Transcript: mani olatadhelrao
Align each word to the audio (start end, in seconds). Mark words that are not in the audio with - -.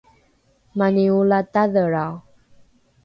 mani 0.77 1.05
olatadhelrao 1.19 2.13